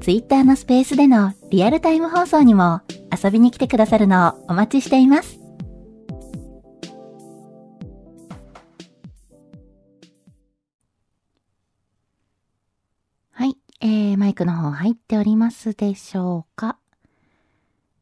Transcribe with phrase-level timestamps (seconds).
[0.00, 2.80] Twitter のスペースでのリアルタイム放送にも
[3.22, 5.38] 遊びに来てくださるのをお待ちしています。
[13.32, 16.78] はい、えー、マイクの方入っておりますでしょうか？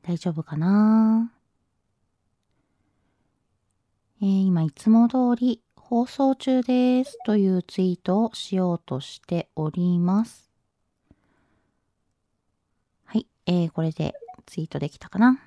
[0.02, 1.32] 大丈夫かな？
[4.22, 10.48] えー、今いつも通り放送中ですというツイートをしようとしております。
[13.04, 15.40] はい、えー、これでツイートできたかな？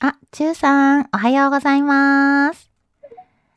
[0.00, 2.70] あ、ちゅうさん、おはようございます。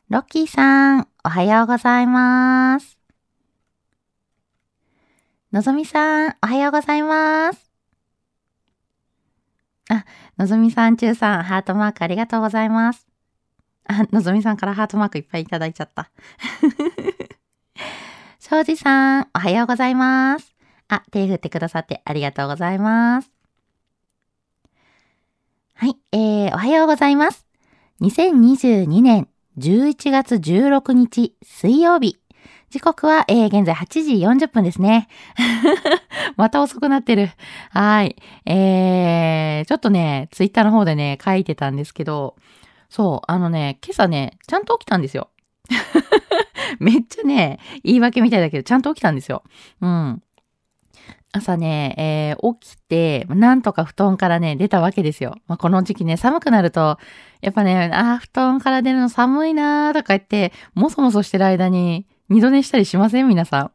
[0.09, 2.99] ロッキーさん、おはようございます。
[5.53, 7.71] のぞみさん、おはようございます。
[9.89, 10.03] あ、
[10.37, 13.07] のぞみさん、ちゅうさん、ハートマークありがとうございます。
[13.85, 16.11] あ、のぞみさんからハートマークいっぱいいただいちゃった。
[18.39, 20.54] 庄司さん、おはようございます。
[20.87, 23.31] あ、手振ってくださってありがとうございます。
[25.73, 27.45] はい、えー、おはようございます。
[28.01, 32.19] 2022年11月16日水曜日。
[32.69, 35.07] 時刻は、えー、現在8時40分ですね。
[36.35, 37.29] また遅くなってる。
[37.71, 38.15] はい。
[38.45, 42.35] えー、ちょっとね、ツイッターの方でね、書いてたんですけど、
[42.89, 45.29] そう、あのね、今朝ね、ちゃんと起きたんですよ。
[46.79, 49.43] めっちゃね、言い訳みたいだけど、ちゃんと起きたんですよ。
[49.81, 50.21] うん。
[51.35, 55.35] 朝ね、えー、起きて、なんとか布団からね、出たわけですよ。
[55.47, 56.97] まあ、この時期ね、寒くなると、
[57.41, 63.27] やっぱね、あ布団から出るの寒いなーとか言って、もそもそしてる間に、二度寝したりしません？
[63.27, 63.71] 皆さん。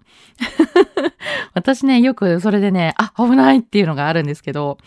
[1.54, 4.78] 私ね、よくそれでね、あ、危ないっていうのがあるんですけど、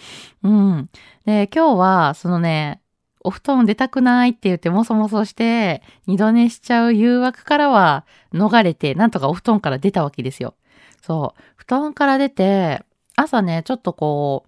[0.42, 0.90] うん。
[1.26, 2.82] で、今日は、そのね、
[3.24, 10.56] お布団出たくないって言ってもそもそして、二度寝しちゃう誘惑からは逃れて、なんとかお布団から出たわけですよ。
[11.04, 11.42] そう。
[11.58, 12.84] 布団から出て、
[13.16, 14.46] 朝ね、ちょっとこ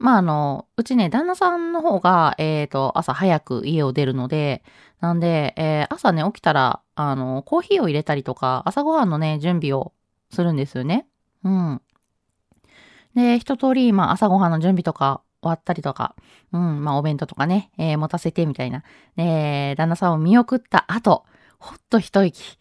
[0.00, 4.64] う、まあ、あの、うちね、旦那さんの方が、えっ、ー、と、朝早く家を出るので、
[5.00, 9.92] なんで、えー、朝ね、起きたら、あの、コーヒーを入れたりとか、朝ごはんのね、準備を
[10.30, 11.06] するんですよね。
[11.44, 11.80] うん。
[13.14, 16.16] で、一通り、まあ、朝ごはんの準備とか終わったりとか、
[16.52, 18.82] うん、まあお弁当とかね、えー、持たせてみたいな。
[19.16, 21.24] で、旦那さんを見送った後、
[21.58, 22.58] ほっと一息。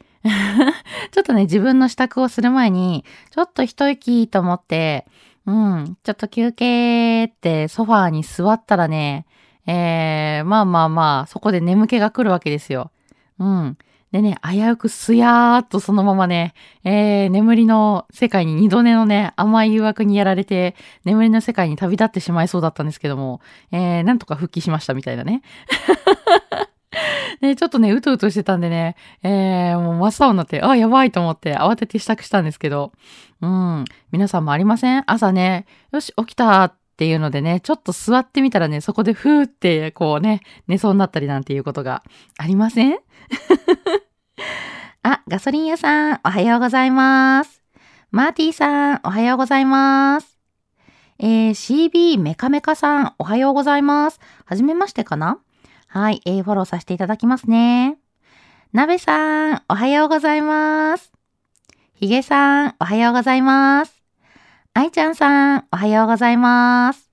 [1.11, 5.07] ちょっとね、自分の支度をする前に、ちょっと一息と思って、
[5.45, 9.25] うん、ちょっと休憩ってソファーに座ったらね、
[9.65, 12.91] えー、まあまあまあ、そこで眠気が来るわけですよ。
[13.39, 13.77] うん。
[14.11, 23.39] でね、危うくすやーっとそのままね、えー、眠りの世界に二度寝のね、甘い誘惑にやられて、眠りの世界に旅立ってしまいそうだったんですけども、
[23.71, 25.41] えー、なんとか復帰しましたみたいなね。
[27.41, 32.91] ね、ちょっとね、うとうとしてたんでね、えー、もう真っ青になって、あ、やばいと思って慌てて支度したんですけど、
[33.41, 35.03] うん、皆さんもありません？
[35.07, 42.03] 朝ね、よし、起きたっていうのでね、ちょっと座ってみたらね、そこでふーってこうね、寝そうになったりなんていうことが
[42.38, 43.00] ありません？
[45.03, 47.62] あ、ガソリン屋さん、おはようございます。
[48.12, 50.38] マーティーさん、おはようございます。
[51.17, 54.20] えー、CB メカメカさん、おはようございます。
[54.46, 55.40] はじめましてかな？
[55.93, 57.97] はい、えー、フォローさせていただきますね。
[58.72, 61.11] なべさん、おはようございます。
[61.96, 64.02] ひげさん、おはようございます。
[64.73, 67.11] あいちゃんさん、おはようございます。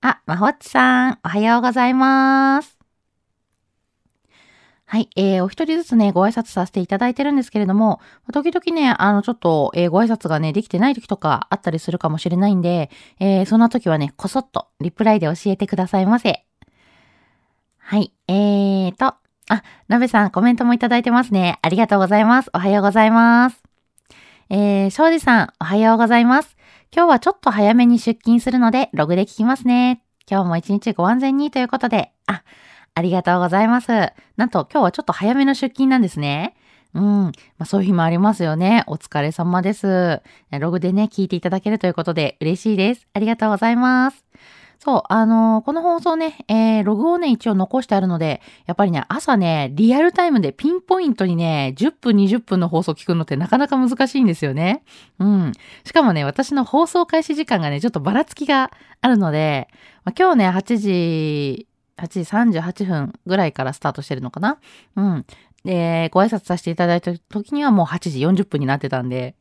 [0.00, 2.76] あ、まほっちさん、おはようございます。
[4.84, 5.08] はい。
[5.14, 8.00] えー、お一人ずつね、ご挨拶させていただいてるんですけれども、
[8.32, 12.90] 時々ね、あの、ちょっと、えー、ご挨拶がね、できてない時とかあったりするかもしれないんで、
[13.20, 16.47] えー、そんな時はね、こそっと、リプライで教えてくださいませ。
[17.90, 18.12] はい。
[18.28, 21.58] えーと、あ、なべさん、コメントもいただいてますね。
[21.62, 22.50] ありがとうございます。
[22.52, 23.62] おはようございます。
[24.50, 26.54] えー、庄司さん、おはようございます。
[26.94, 30.02] 今日はちょっと早めに出勤するので、ログで聞きますね。
[30.30, 32.42] 今日も一日ご安全にということで、あ、
[32.94, 33.88] ありがとうございます。
[34.36, 36.56] なんと今日はちょっと早めの出勤なんですね。
[36.92, 37.04] うん。
[37.24, 38.84] まあそういう日もありますよね。
[38.86, 40.20] お疲れ様です。
[40.50, 43.06] ログでね、聞いていただけるということで嬉しいです。
[43.14, 44.26] ありがとうございます。
[44.88, 54.82] そう、あのー、この放送ね、えー、ログをね、一応残してあるので、やっぱりね、朝ね、リアルタイムでピンポイントにね、10分、20分の放送聞くのってなかなか難しいんですよね。
[55.18, 55.52] うん。
[55.84, 58.70] しかもね、私の放送開始時間がね、ちょっとばらつきが
[59.02, 59.68] あるので、
[60.06, 61.66] まあ、今日ね、8時、
[61.98, 64.56] 8時38分ぐらいからスタートしてるのかな
[64.96, 65.26] うん。
[65.66, 69.34] で、ご挨拶させていただいた時にはもう8時40分になってたんで、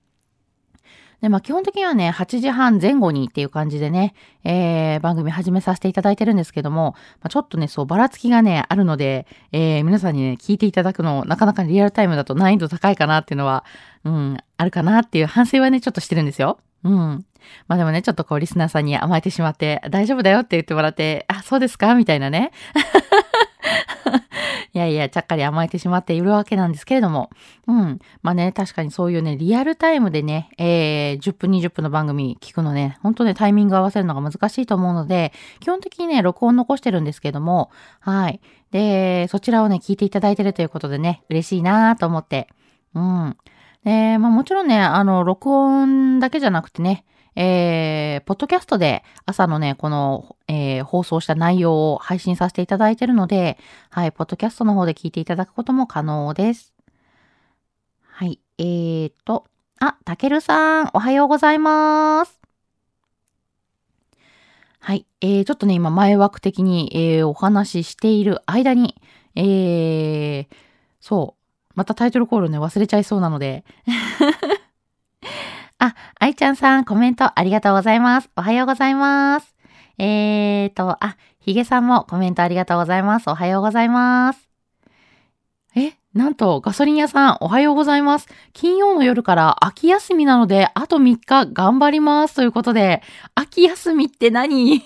[1.22, 13.66] で、まあ基本的にはね、8時半前後にっていう感じでね、えー、番組始めさせていただいてるんですけども、まあ、ちょっとね、そう、ばらつきがね、あるので、えー、皆さんにね、聞いていただくの、なかなかリアルタイムだと難易度高いかなっていうのは、
[14.04, 16.60] うん、あるかなっていう反省はね、ちょっとしてるんですよ。
[16.84, 17.26] うん。
[17.68, 21.96] まあでもね、ちょっとこう、リスナーさんに甘えてしまって、大丈夫だよって言ってもらって、あ、そうですか？
[21.96, 22.52] みたいなね。
[24.78, 27.32] いやいや、ちゃっかり甘えてしまっているわけなんですけれども。
[27.66, 28.00] うん。
[28.22, 37.72] まあね、確かにそういうね、リアルタイムでね、えー、10分、20分の番組聞くのね、ほんとね、タイミング合わせるのが難しいと思うので、基本的にね、録音残してるんですけども、
[38.02, 38.40] はい。
[38.70, 42.48] で、そちらをね、聞いていただいてるということでね、嬉しいなと思って。
[42.94, 43.36] うん。
[43.84, 47.04] で、まあもちろんね、あの、録音だけじゃなくてね、
[47.40, 53.60] えー、ポッドキャストで朝のね、この、えー、放送した内容を配信させていただいているので、
[53.92, 56.74] はい、ポッドキャストの方で聞いていただくことも可能です。
[58.02, 59.46] はい、えーと、
[59.80, 62.42] あ、たけるさん、おはようございます。
[64.80, 69.00] はい、えー、ちょっとね、今、前枠的に、えー、お話ししている間に、
[69.36, 70.48] えー、
[71.00, 73.64] そう、またタイトルコールね、忘れちゃいそうなので、
[75.88, 78.30] あ、愛ちゃんさん、コメントありがとうございます。
[78.36, 79.56] おはようございます。
[79.98, 83.30] えーと、あ、ひげさんもコメントありがとうございます。
[83.30, 84.50] おはようございます。
[85.76, 88.28] え、なんと、ガソリン屋さん、おはようございます。
[88.52, 92.36] 金曜の夜から秋休みなので、あと3日頑張ります。
[92.36, 93.02] ということで、
[93.34, 94.82] 秋休みって何？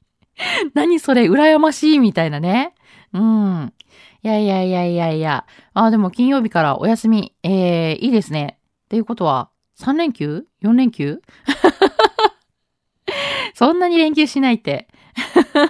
[0.72, 2.72] 何それ、羨ましいみたいなね。
[3.12, 3.72] うん。
[4.22, 5.44] いやいやいやいやいや。
[5.74, 7.34] あ、でも金曜日からお休み。
[7.42, 8.58] えー、いいですね。
[8.86, 11.20] っていうことは、3連休 ?4 連休？
[13.54, 14.88] そんなに連休しないって。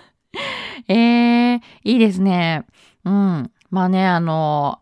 [0.88, 2.64] えー、いいですね。
[3.04, 3.50] うん。
[3.70, 4.80] まあね、あの、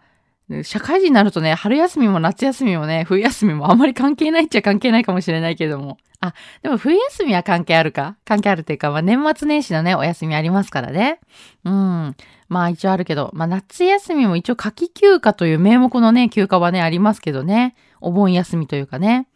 [0.63, 5.99] 社会人になるとね、春休みも夏休みもね、冬休みもあんまり関係ないっちゃ関係ないかもしれないけども。
[6.21, 8.17] あ、でも冬休みは関係あるか？
[8.25, 11.19] 関係あるっていうか、まあ年末年始のね、お休みありますからね。
[11.65, 12.17] うん。
[12.49, 17.75] まあ一応あるけど、まあ夏休みも一応夏季休暇という名目のね、休暇はね、ありますけどね。
[18.01, 19.29] お盆休みというかね。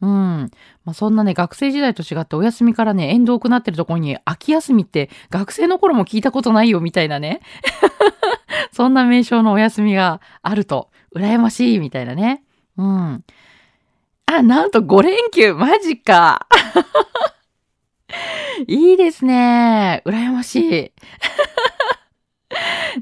[0.00, 0.50] うん。
[0.84, 7.40] まあ、そんなね、学生時代と違ってお休みからね、縁遠くなってるところに秋休みって学生の頃も聞いたことないよみたいなね。
[8.72, 12.44] そんな名称のお休みがあると、羨ましいみたいなね。
[12.76, 13.24] うん。
[14.26, 16.46] あ、なんと5連休マジか
[18.68, 20.02] いいですね。
[20.04, 20.92] 羨ましい。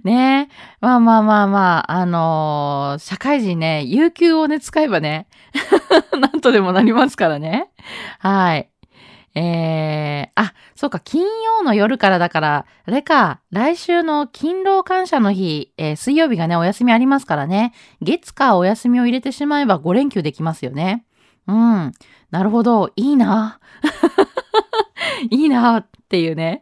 [0.05, 0.49] ね
[0.81, 5.27] まあまあまあまあ、あのー、社会人ね、有給をね、使えばね、
[6.19, 7.71] なんとでもなりますからね。
[8.19, 8.69] はい。
[9.39, 21.05] えー、あ、そうか、金曜の夜からだから、あれか、来週の勤労感謝の日、えー、水曜日がね、お休みありますからね、月かお休みを入れてしまえば5連休できますよね。
[21.49, 21.93] うん。
[22.31, 22.91] なるほど。
[22.97, 23.61] いいな。
[25.31, 26.61] いいなっていうね。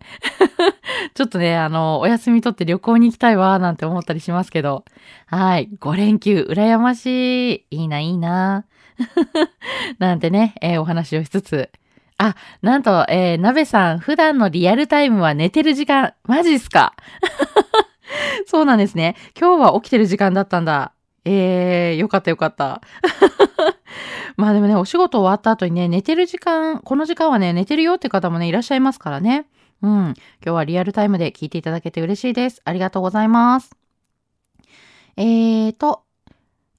[1.14, 4.84] ちょっとね、あの、お休み取って旅行に行きたいわ、なんて思ったりしますけど。
[5.26, 5.68] はい。
[5.80, 7.76] 5連休、羨ましい。
[7.78, 8.64] いいな、いいな。
[9.98, 11.70] なんてね、えー、お話をしつつ。
[12.18, 16.94] あ、なんと、えー、鍋さん、普段のリアルタイムは寝てる時間、マジっすか？
[18.46, 19.16] そうなんですね。
[19.38, 20.92] 今日は起きてる時間だったんだ。
[21.24, 22.80] えー、よかったよかった。
[24.36, 29.46] まあでもね、お仕事終わった後にね、寝てる時間、この時間はね、寝てるよって方もね、いらっしゃいますからね。
[29.82, 29.90] うん。
[29.90, 32.60] 今日はリアルタイムで聞いていただけて嬉しいです。
[32.64, 33.76] ありがとうございます。
[35.16, 36.02] えーと、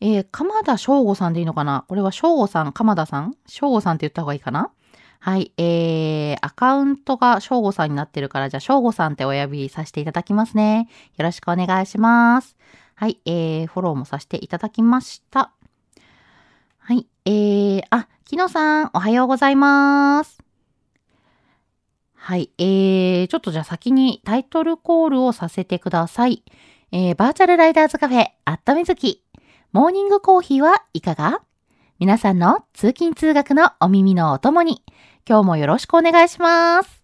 [0.02, 1.86] えー、鎌田翔吾さんでいいのかな？
[1.88, 3.36] これは翔吾さん、鎌田さん？
[3.48, 4.72] 翔吾さんって言った方がいいかな？
[5.20, 5.54] はい。
[5.58, 10.90] えー、アカウントが翔吾さんになってるから、じゃあ翔吾さんってお呼びさせていただきますね。
[11.18, 12.58] よろしくお願いします。
[12.96, 13.20] はい。
[13.26, 15.52] えー、フォローもさせていただきました。
[16.88, 17.08] はい。
[17.26, 20.38] えー、あ、木野さん、おはようございます。
[22.14, 22.52] はい。
[22.60, 26.44] えー、ちょっとじゃあ先にタイトルコールをさせてください。
[26.92, 29.24] えー、バーチャルライダーズカフェ、あったみずき。
[29.72, 31.42] モーニングコーヒーはいかが？
[31.98, 34.84] 皆さんの通勤通学のお耳のお供に、
[35.28, 37.02] 今日もよろしくお願いします。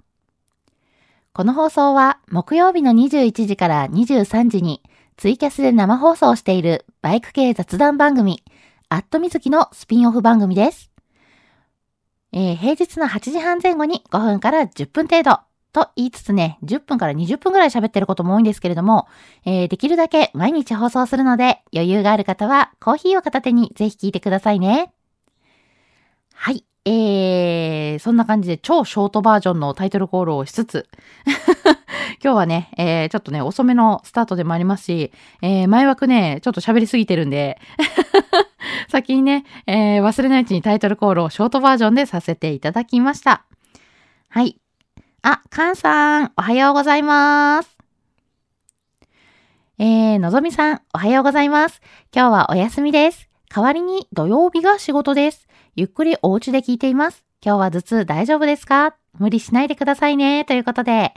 [1.34, 4.84] この放送は木曜日の21時から23時に
[5.18, 8.44] ツイキャスで生放送しているバイク系雑談番組、
[8.94, 10.92] アットみずきのスピンオフ番組です。
[12.34, 15.40] えー、平日の8時半前後に5分から10分程度
[15.72, 19.08] と言いつつね、10分から20分ぐらい喋ってることも多いんですけれども、
[19.46, 24.92] えー、できるだけ毎日放送するので、余裕がある方はコーヒーを片手にぜひ聞いてくださいね。
[26.34, 26.66] はい。
[26.86, 30.90] えー、そんな感じで超ショートバージョンのタイトルコールをしつつ
[32.24, 35.12] 今日はね、えー、ちょっとね、遅めのスタートでもありますし、
[35.42, 37.60] えー、前枠ね、ちょっと喋りすぎてるんで
[38.90, 43.46] 先にね、えー、忘れないうちにタイトルコールをショートバージョンでさせていただきました。
[44.30, 44.60] はい。
[45.22, 47.78] あ、カンさん、おはようございます。
[49.78, 51.82] えー、のぞみさん、おはようございます。
[52.14, 53.30] 今日はお休みです。
[53.54, 55.48] 代わりに土曜日が仕事です。
[55.74, 57.24] ゆっくりお家で聞いています。
[57.42, 58.98] 今日は頭痛大丈夫ですか？
[59.18, 60.44] 無理しないでくださいね。
[60.44, 61.14] ということで、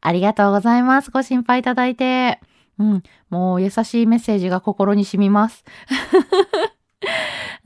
[0.00, 1.10] ありがとうございます。
[1.10, 2.38] ご心配いただいて。
[2.78, 5.64] うん、もう優しいメッセージが心に染みます。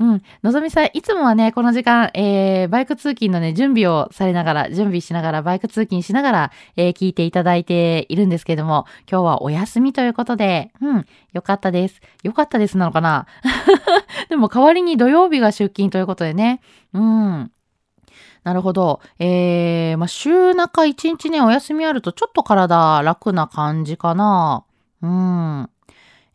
[0.01, 0.23] うん。
[0.43, 12.01] のぞみさん、いつもはね、この時間、えー、バイク通勤のね、準備をされながら、準備しながら、バイク通勤しながら、えー、聞いていただいているんですけども、今日はお休みということで、うん、よかったです。
[12.23, 13.27] よかったですなのかな？
[14.31, 16.63] でも代わりに土曜日が出勤ということでね、
[16.95, 17.53] うん。
[18.43, 19.01] なるほど。
[19.19, 24.65] えー、まあ、週中一日ね、お休みあるとちょっと体楽な感じかな。
[25.03, 25.69] うん。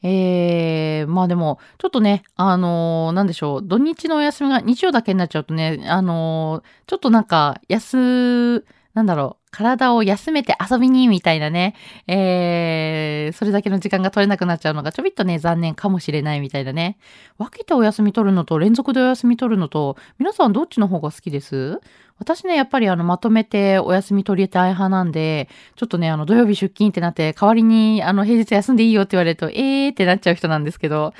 [0.03, 11.75] えー、まあでも、ちょっとね、あのー、なんでしょう、土日のお休みが日曜だけになっちゃうとね、あのー、ちょっとなんか、休、なんだろう、体を休めて遊びに、みたいなね、
[12.07, 16.97] えー、それだけの時間が取れなくなっちゃうのがちょびっとね、残念かもしれないみたいなね。
[17.37, 21.79] 分けてお休み取るのと連続でお休み取るのと、皆さんどっちの方が好きです？
[22.17, 31.13] 私ね、やっぱりあの、まとめてお休み取り入れたい派なんで、ちょっとね、あの、土曜日出勤ってなって、代わりに、あの、平日休んでいいよって言われると、えーってなっちゃう人なんですけど。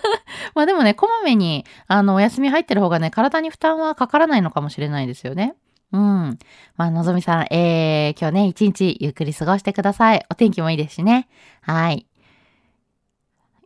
[0.54, 5.54] まあでもね、こまめに、あの、お休み入ってる方がね、体に負担はかからないのかもしれないですよね。
[5.92, 6.38] うん。
[6.76, 10.26] まあ、のぞみさん、えー、今日ね、一日ゆっくり過ごしてください。
[10.30, 11.28] お天気もいいですしね。
[11.62, 12.06] はい。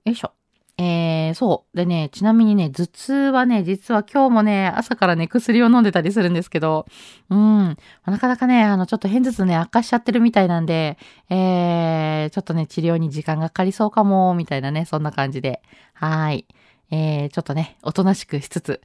[0.04, 0.37] よいしょ。
[0.80, 1.76] えー、そう。
[1.76, 6.86] でね、ちなみにね、頭痛はね、実は今日もね、朝からね、薬を飲んでたりするんですけど、
[7.30, 7.76] うん。
[8.06, 10.96] なかなかね、あの、ちょっと偏頭痛ね、悪化しちゃってるみたいなんで、
[11.30, 15.62] えー、ちょっとね、治療に時間がかかりそうかも、みたいなね、そんな感じで。
[15.94, 16.46] はい。
[16.92, 18.80] えー、ちょっとね、おとなしくしつつ。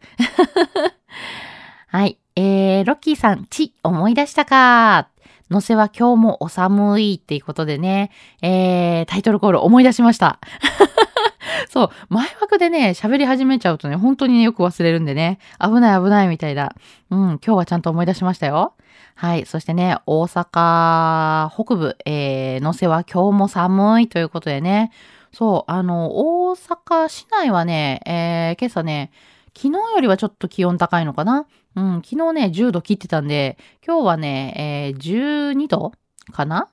[1.88, 2.18] はい。
[2.36, 5.10] えー、ロッキーさん、ち、思い出したか？
[5.52, 8.10] のせは今日もお寒いっていうことでね、
[8.42, 10.40] えー、タイトルコール思い出しました。
[11.74, 16.76] そう、前枠でね、喋り始めちゃうとね、本当にね、よく忘れるんでね、危ない危ないみたいな。
[17.10, 18.76] うん、今日はちゃんと思い出しましたよ。
[19.16, 19.48] はい。
[19.48, 24.92] そしてね、大阪北部、えー、のせは今日も寒いということでね。
[25.32, 26.12] そう、あの、
[26.50, 29.10] 大阪市内はね、えー、今朝ね、
[29.58, 35.92] 昨日よりはちょっと気温高いのかなうん、昨日ね、10度切ってたんで、今日はね、えー、12度
[36.32, 36.70] かな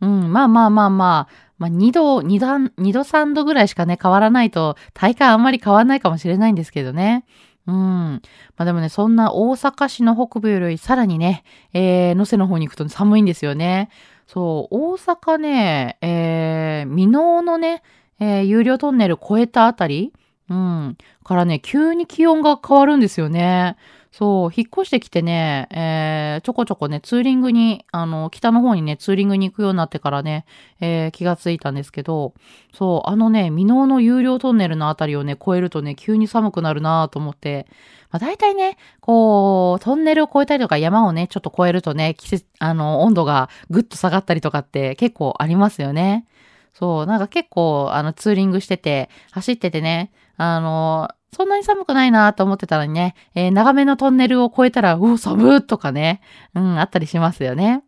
[0.00, 7.26] うん、まあまあまあまあ、まあ、2度、2段、2度3度ぐらいしかね、変わらないと、体感あんまり変わらないかもしれないんですけどね。
[7.66, 7.74] うん。
[7.74, 8.20] ま
[8.56, 13.90] あでもね、そんな大阪市の北部よりさらにね、えー、能勢の方に行くと寒いんですよね。
[14.26, 17.82] そう、大阪ね、えー、箕面のね、
[18.20, 20.14] えー、有料トンネル越えたあたり、
[20.48, 23.76] うん、からね、急に気温が変わるんですよね。
[24.12, 30.46] そう、引っ越してきてね、えー、ちょこちょこね、ツーリングに、あの、北の方にね、ツーリングに行くようになってからね、
[30.80, 32.34] えー、気がついたんですけど、
[32.74, 37.68] そう、あのね、箕面の有料トンネルのあたりをね、越えるとね、急に寒くなるなと思って、
[38.10, 46.26] まあ、大体ね、こう、トンネルを越えたりとか山をね、ちょっと越えるとね、季節、あの、温度がぐっと下がったりとかって結構ありますよね。
[46.74, 56.20] そう、なんか結構、あの、ツーリングしてて、走っててね、あの、そんなに寒くないなと思ってたのにね、えー、長めのトンネルを越えたら、うお、寒ーとかね、
[56.54, 57.84] うん、あったりしますよね。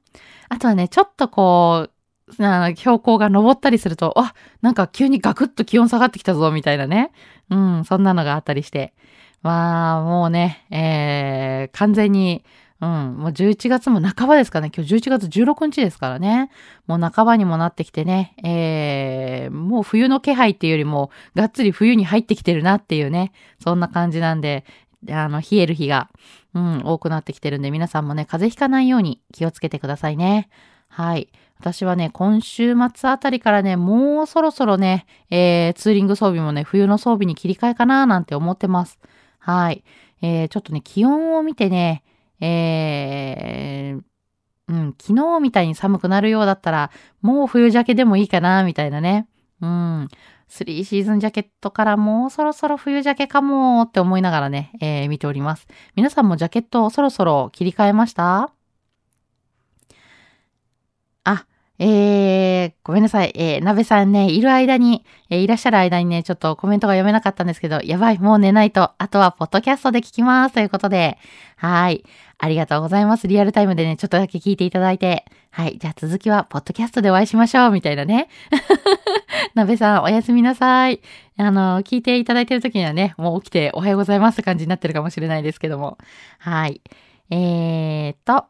[0.49, 7.13] あとはね、ちょっとこう、あの標高が登ったりすると、あ、なんか急にガクッと気温下がってきたぞ、みたいなね。
[7.51, 8.95] うん、そんなのがあったりして。
[9.43, 12.45] まあ、もうね、えー、完全に、
[12.83, 13.17] うん。
[13.17, 14.73] もう11月も半ばですかね。
[14.75, 16.51] 今日11月16日ですからね。
[16.89, 18.35] もう半ばにもなってきてね。
[18.43, 23.31] えー、もう冬の気配っていうよりも、がっつり冬に入ってきてるなっていうね。
[23.63, 24.65] そんな感じなんで、
[25.09, 26.11] あの、冷える日が、
[26.55, 30.49] うん、多くなってきてるんで、皆さんもね、風邪ひかないように気をつけてくださいね。
[30.89, 31.29] はい。
[31.61, 38.99] 私はね、今週末あたりからね、もうそろそろね、えー、ツーリング装備もね、冬の装備に切り替えかななんて思ってます。
[39.39, 39.85] はい。
[40.21, 42.03] えー、ちょっとね、気温を見てね、
[42.43, 44.03] えー、
[44.69, 49.29] うん、昨日みたいに寒くなるようだったら、もう冬ジャケでもいいかな、みたいなね。
[49.61, 50.09] うん。
[50.49, 55.67] 3シーズンジャケットからもうそろそろ冬ジャケかもって思いながらね、えー、見ております。
[55.97, 58.53] 皆さんもジャケットをそろそろ切り替えました
[61.25, 61.47] あ、
[61.85, 63.33] えー、ごめんなさい。
[63.35, 70.55] えー、鍋さんね、いる間に、えー、いらっしゃる間にね、ちょっとコメントが読めなかったんですけど、やばい、もう寝ないと、あとはポッドキャストで聞きます。
[70.55, 71.19] ということで、
[71.57, 72.05] はい。
[72.39, 73.27] ありがとうございます。
[73.27, 75.25] リアルタイムでね、ちょっとだけ聞いていただいて。
[75.51, 75.77] はい。
[75.79, 77.71] じゃあ続きは、ポッドキャストでお会いしましょう。
[77.73, 78.29] みたいなね。
[79.55, 81.01] 鍋さん、おやすみなさい。
[81.37, 85.99] あの、聞いていただいてる時にはね、もう起きておはようございますって感じになってるかもしれないですけども。
[86.39, 86.81] はい。
[87.31, 88.47] えーと、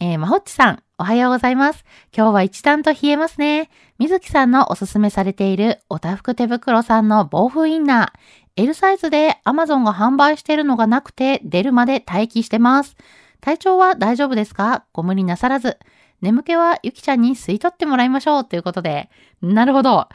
[0.00, 1.84] えー、まほっちさん、おはようございます。
[2.16, 3.70] 今日は一段と冷えますね。
[3.98, 8.62] みずきさんのおすすめされているおたふく手袋さんの防風インナー。
[8.62, 12.96] L サイズで Amazon が販売しているのがなくて出るまで待機してます。
[13.40, 14.84] 体調は大丈夫ですか？
[14.92, 15.80] ご無理なさらず。
[16.20, 19.10] 眠気はゆきちゃんに吸い取ってもらいましょうということで。
[19.42, 20.08] なるほど。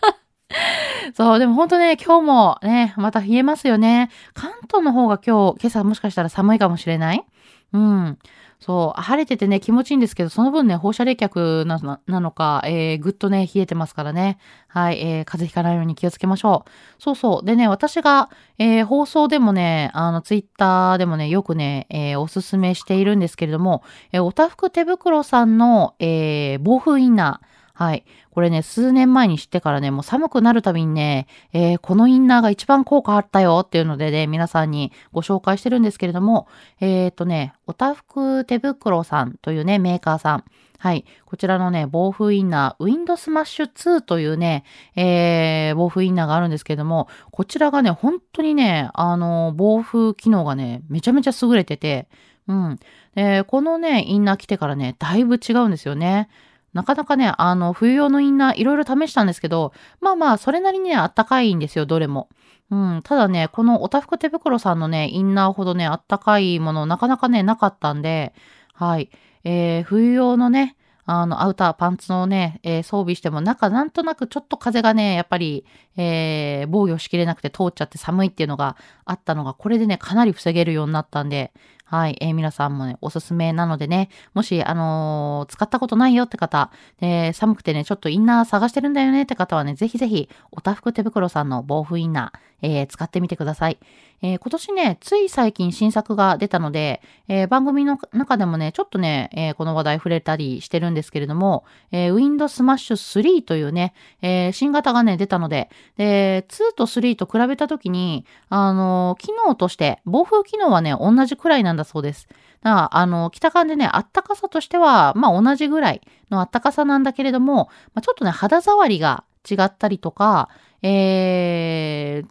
[1.16, 4.10] そう、でも本当ね、今日もね、また冷えますよね。
[4.34, 7.24] 関東の方が今日、今朝もしかしたら寒いかもしれない
[7.72, 8.18] うん。
[8.64, 14.38] そう、晴れててね、気持ちいいんですけど、その分ね、放射冷却なのか、えー、ぐっとね、冷えてますからね。
[14.68, 16.70] はい、えー、風邪ひかないように気をつけましょう。
[16.98, 17.44] そうそう。
[17.44, 28.04] でね、私が、えー、放送でもね、あの、ツイッターでもね、よくね、えー、おすすめしているんですけれども、えー、おたふく手袋さんの、えー、防風インナー、はい。
[28.30, 36.46] これね、数年前に知ってからね、もう寒くなるたびにね、えー、このインナーが一番効果あったよっていうのでね、皆さんにご紹介してるんですけれども、
[36.80, 40.44] えっ、ー、とね、おたふく手袋さんというね、メーカーさん。
[40.78, 41.04] はい。
[41.24, 44.62] こちらのね、防風インナー、ウィンドスマッシュ2というね、
[44.94, 52.06] えー、防風インナーがあるんですけれども、こちらがね、本当にね、あの、防風機能がね、めちゃめちゃ優れてて、
[52.46, 52.78] うん。
[53.16, 56.28] えこのね、インナー着てからね、だいぶ違うんですよね。
[56.74, 62.28] なかなかね、あの、冬用のインナーいろいろ試したんですけど、まあまあ、それなりにね、あったかいんですよ、どれも。
[62.70, 63.00] うん。
[63.04, 68.34] ただね、このおたふく手袋さんのね、インナーほどね、あったかいもの、なかなかね、なかったんで、
[68.74, 69.10] はい。
[69.44, 81.52] えー、冬用のね、あの、アウター、パンツのね、えー、装備しても、中、なんとなくちょっと風がね、やっぱり、えー、防御しきれなくて通っちゃって寒いっていうのがあったのが、これでね、かなり防げるようになったんで、
[81.86, 82.16] はい。
[82.20, 86.70] えー、皆さんもね、おすすめなのでね、もし、あのー、使ったことないよって方、
[87.02, 93.78] えー、寒くてね、ちょっとインナー探してるんだよねって方はね、ぜひぜひ、おたふく手袋さんの防風インナー、えー、使ってみてください。
[94.22, 112.26] えー、今年ね、つい最近新作が出たので、えー、番組の中でもね、ちょっとね、え、この話題触れたりしてるんですけれども、えー、Windows Smash 3というね、え、新型がね、出たので、で、2と3と比べたときに、あの機能として、防風機能はね、同じくらいなんだそうです。
[112.62, 116.00] だから、あの、北感でね、あったかさとしては、まあ同じぐらい
[116.30, 120.48] のあったかさなんだけれども、まあ、ちょっとね、肌触りが違ったりとか、
[120.82, 122.26] えー、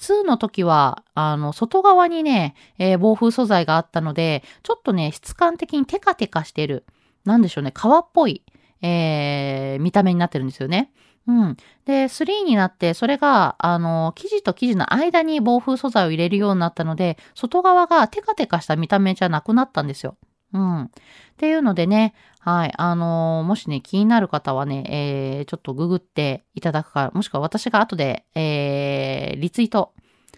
[0.00, 6.84] 2の時は、あの、外側にね、えー、防風素材があったので、ちょっとね、質感的にテカテカしてる。
[7.24, 8.42] なんでしょうね、革っぽい、
[8.82, 10.90] えー、見た目になってるんですよね。
[11.26, 11.56] うん。
[11.84, 20.16] で、3になって、それが、あの、生地と生地の間に防風素材を入れるようになったので、外側がテカテカした見た目じゃなくなったんですよ。
[20.52, 20.82] うん。
[20.84, 20.90] っ
[21.36, 22.72] ていうのでね、はい。
[22.78, 29.92] あのー、もしね、気になる方はね、えー、ちょっとググっていただくか、もしくは私が後で、えー、リツイート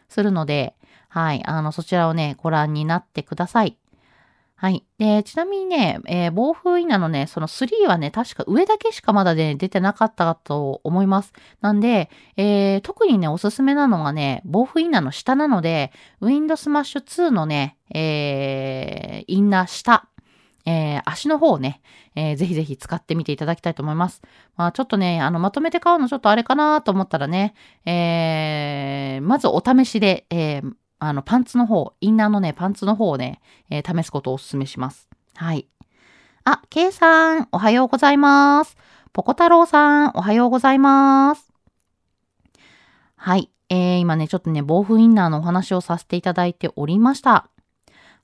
[0.09, 0.75] するので、
[1.09, 1.43] はい。
[1.47, 3.79] あの、そちらをね、ご覧になってください。
[4.57, 4.85] はい。
[4.99, 11.33] で、ちなみにね、えー、防風インナーのね、その3はね、確か上だけしかまだね、出てなかったと思います。
[11.61, 20.09] なんで、えー、特にね、おすすめなのがね、防風インナーの下なので、ウィンドスマッシュ2のね、えー、インナー下
[20.65, 21.81] えー、足の方をね、
[22.15, 24.23] えー、ぜひぜひ使ってみていただきたいと思います。
[24.57, 35.09] まあちょっとね、あの、まとめて買うのちょっとあれかなと思ったらね、えー、まずお試しで、えー、あの、パンツの方、インナーのね、パンツの方をね、えー、試すことをお勧めします。
[35.35, 35.67] はい。
[36.45, 38.77] あ、ケイさん、おはようございます。
[39.13, 41.53] ポコ太郎さん、おはようございます。
[43.17, 43.51] はい。
[43.69, 47.52] えー、今ね、ちょっとね、防風インナーのお話をさせていただいておりました。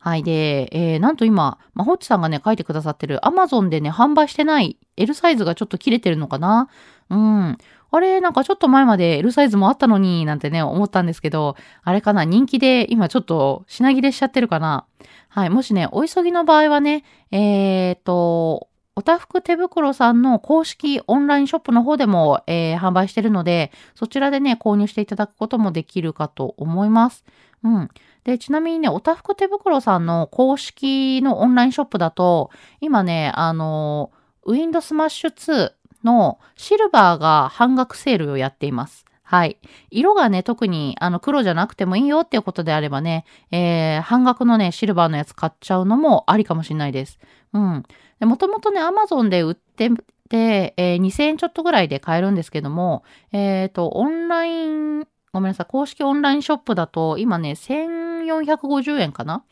[0.00, 0.22] はい。
[0.22, 6.68] で、えー、なんと今、まほっちさんがね、書いてくださってる Amazon でね、販売してない L サイズがちょっと切れてるのかな？
[7.10, 7.58] うん。
[7.90, 14.86] あれ、なんかちょっと前まで L サイズもあったのに、なんてね、思ったんですけど、あれかな、人気で今ちょっと品切れしちゃってるかな？
[15.28, 15.50] はい。
[15.50, 27.24] もしね、お急ぎの場合はね、えーと、おたふく手袋さんの公式オンラインショップの方でも、えー、販売してるので、そちらでね、購入していただくこともできるかと思います。
[27.62, 27.88] うん。
[28.28, 34.12] で、ちなみにね、おたふく手袋さんの公式のオンラインショップだと、今ね、あの、
[34.44, 35.72] ウィンドスマッシュ2
[36.04, 39.06] のシルバーが半額セールをやっています。
[39.22, 39.56] はい。
[39.90, 47.18] 色がね、特にあの黒じゃなくてもいいよっていうことであればね、えー、半額のね、シルバーのやつ買っちゃうのもありかもしれないです。
[47.54, 47.82] うん。
[48.20, 49.88] もともとね、アマゾンで売って
[50.28, 59.44] て、えー、2000円ちょっとぐらいで買えるんですけども、えっ、ー、と、オンライン、ごめんなさい、公式オンラインショップだと、今ね、1000 1450円かな？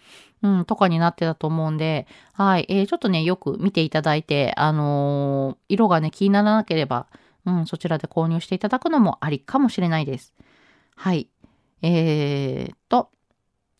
[0.42, 7.07] うん、とかになってたと思うんで、はい、えー、ちょっとね、よく見ていただいて、あのー、色がね、気にならなければ、
[7.46, 10.35] うん、そちらで購入していただくのもありかもしれないです。
[10.94, 11.29] はい。
[11.83, 13.11] えーと、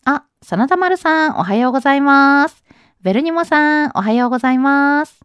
[0.05, 2.63] あ、真田丸さん、おはようございます。
[3.01, 5.23] ベルニモさん、おはようございます。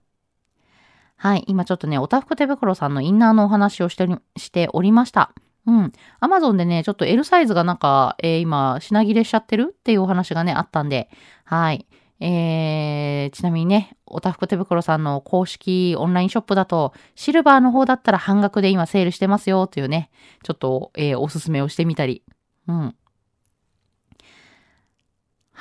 [1.16, 5.33] はい、今ちょっとね、おたふく手袋さんのインナーのお話をしてしておりました。
[5.66, 5.92] うん。
[6.20, 11.09] アマゾンでね、ちょっと L サイズがなんか、えー、今、品切れしちゃってるっていうお話がね、あったんで、
[11.44, 11.87] はい。
[12.25, 20.11] えー、ちなみにね、おたふく手袋さんの公式オンラインショップだと、シルバーの方だったら半額で今セールしてますよというね、
[20.44, 22.22] ちょっと、えー、おすすめをしてみたり。
[22.68, 22.94] うん。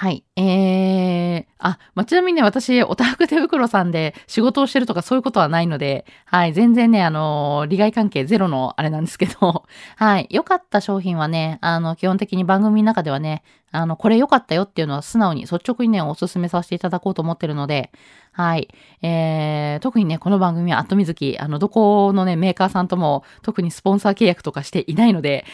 [0.02, 0.26] はい。
[0.36, 9.64] えー、あ、まあ、ちなみにね、私、オタフク手袋さんで仕事をしてるとかそういうことはないので、はい、全然ね、あのー、利害関係ゼロのあれなんですけど、
[9.98, 17.92] はい、良かった商品はね、あの、基本的に番組の中ではね、あの、これ良かったよっていうのは素直に率直にね、お勧めさせていただこうと思ってるので、
[18.34, 18.70] はい。
[19.02, 25.46] えー、特にね、この番組はアットミズキ、あの、どこのね、メーカーさんとも特にスポンサー契約とかしていないので、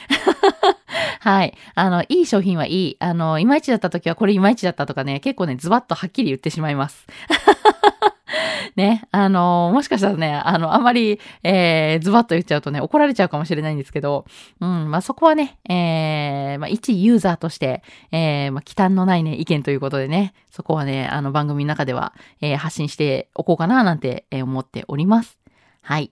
[1.21, 1.55] はい。
[1.73, 2.97] あの、いい商品はいい。
[2.99, 7.07] あの、いまいちだった時はこれいまいちだったとかね、結構ね、ズバッとはっきり言ってしまいます。
[8.75, 14.25] ね、あの、もしかしたらね、あの、あまり、えー、ズバッと言っちゃうとね、怒られちゃうかもしれないんですけど、
[14.59, 25.37] うん、まあ、そこはね、えー、まあ、一ユーザーとして、えー、まあ、忌憚のないね、意見ということでね、そこはね、あの、番組の中では、えー、発信しておこうかな、なんて、えー、思っております。
[25.81, 26.11] はい。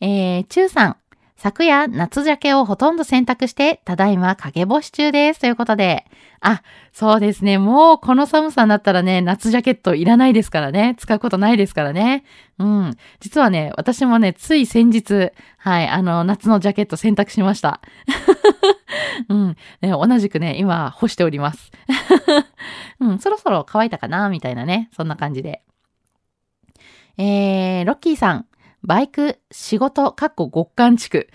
[0.00, 0.96] えー、中さん、
[1.36, 5.40] 昨夜、夏ジャケをほとんど洗濯して、ただいま影干し中です。
[5.40, 6.06] ということで。
[6.40, 7.58] あ、そうですね。
[7.58, 10.96] もうこの寒さになったらね、夏ジャケットいらないですからね。
[10.98, 12.24] 使うことないですからね。
[12.58, 12.96] うん。
[13.20, 17.82] 実はね、私もね、つい先日、はい、あの、夏のジャケット洗濯しました。
[19.28, 19.90] うん、ね。
[19.90, 21.70] 同じくね、今干しております。
[22.98, 24.88] うん、そろそろ乾いたかなみたいなね。
[24.96, 25.62] そんな感じで。
[27.18, 28.46] えー、ロッキーさん。
[28.82, 31.28] バイク、仕事、かっこ極寒地区。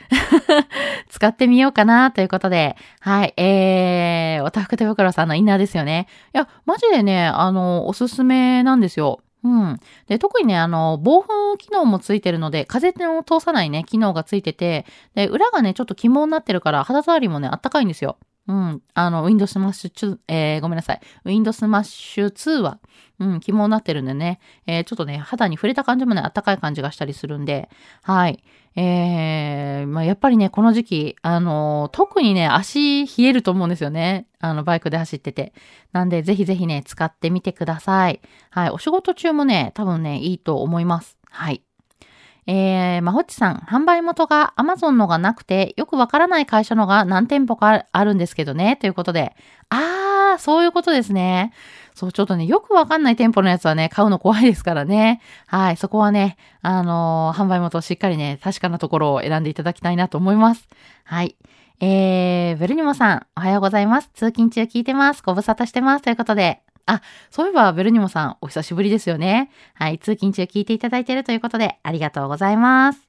[1.09, 6.07] 使ってみようかなということで、はい、えー、おたふく手袋さんのインナーですよね。
[6.33, 9.19] いや、マジでね、あの、おすすめなんですよ。
[9.43, 9.79] うん。
[10.07, 18.17] で、特にね、あの、防風機能もついてるので、風を通さないね、機能がついてて、で、裏がね、ちょっと起毛になってるから、肌触りもね、あったかいんですよ。
[18.47, 18.81] うん。
[18.93, 21.01] あの、Windows スマッシュ2、えー、ごめんなさい。
[21.25, 22.79] Windows スマッシュ2は、
[23.19, 27.69] うん、起毛になってるんでね、えー、ちょっとね、肌に触れた感じもね、あったかい感じがしたりするんで、
[28.01, 28.43] はい。
[28.75, 34.27] えー、まあ、やっぱりね、この時期、あの、特にね、足冷えると思うんですよね。
[34.39, 35.53] あの、バイクで走ってて。
[35.91, 38.21] なんで、ぜひぜひね、使ってみてください。
[38.49, 38.69] はい。
[38.71, 41.17] お仕事中もね、多分ね、いいと思います。
[41.29, 41.61] はい。
[42.47, 49.35] えー、まほっちさん、販売元が Amazon のがなくて、よくわからない会社のが何店舗かあるんですけどね、ということで。
[49.69, 51.53] あー、そういうことですね。
[51.93, 55.21] そう、ちょっとね、よくわかんない店舗のやつはね、買うの怖いですからね。
[55.45, 60.67] はい、そこはね、あのー、販売元をしっかりね、確かなところを選んでいただきたいなと思います。
[61.03, 61.35] はい。
[61.79, 64.09] えー、ベルニモさん、おはようございます。
[64.13, 65.23] 通勤中聞いてます。
[65.23, 66.03] ご無沙汰してます。
[66.03, 69.51] ということで、あ、そういえばベルニモさん、お久しぶりですよね。
[69.73, 73.07] はい、通勤中聞いていただいているということで、ありがとうございます。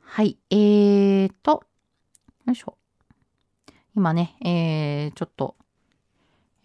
[0.00, 1.64] はい、えーと、
[2.46, 2.76] よいしょ。
[3.94, 5.56] 今ね、えー、ちょっと、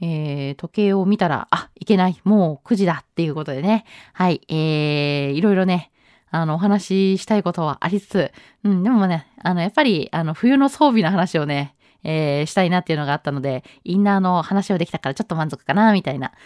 [0.02, 3.86] えー、時計を見たら、あ、いけない、もう9時だっていうことでね。
[4.14, 5.92] はい、えー、いろいろね、
[6.30, 8.32] あの、お話ししたいことはありつつ、
[8.64, 16.32] うん、でもね、あの、やっぱり、あの、冬の装備の話をね、えー、したいなっていうのがあったので、インナーの話をできたからちょっと満足かな、みたいな。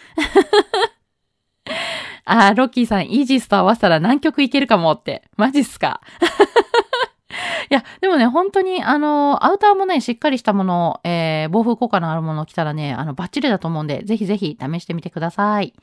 [2.24, 5.22] あー、ロッキーさん、イージスと合わせたら南極いけるかもって。
[5.36, 6.00] マジっすか
[7.70, 15.74] いや、でもね、本当に、あの、アウターもね、しっかりしたもの、えー、防風効果のあるものを着たらね、あの、バッチリだと思うんで、ぜひぜひ試してみてください。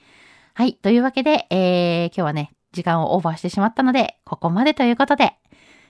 [0.53, 0.73] はい。
[0.73, 5.33] というわけで、えー、今日はね、時間をオーバーしてしまったので、ここまでということで、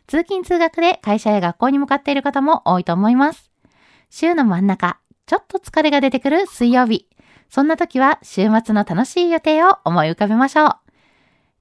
[0.08, 3.55] 通勤通学で会社や学校に向かっている方も多いと思います。
[4.17, 7.10] 週の真ん中、ちょっと疲れが出てくる水曜日。
[7.49, 10.69] そんな時は週末の楽しい予定を思い浮かべましょう。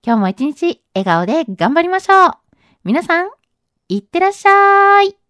[0.06, 2.30] 今日も一日笑顔で頑張りましょう。
[2.84, 3.30] 皆さん、
[3.88, 5.23] いってらっしゃい。